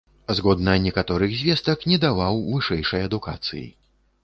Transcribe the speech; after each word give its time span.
Згодна 0.37 0.73
некаторых 0.85 1.35
звестак, 1.41 1.85
не 1.93 2.01
даваў 2.07 2.41
вышэйшай 2.57 3.07
адукацыі. 3.11 3.65